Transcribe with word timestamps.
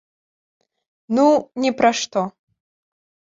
Ну, 1.17 1.25
ні 1.67 1.71
пра 1.83 1.91
што. 2.01 2.25